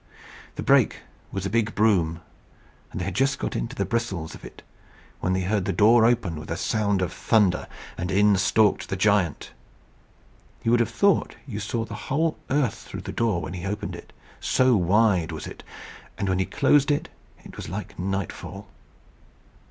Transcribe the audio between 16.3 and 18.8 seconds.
he closed it, it was like nightfall.